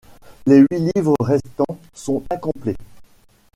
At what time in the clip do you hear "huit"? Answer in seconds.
0.71-0.89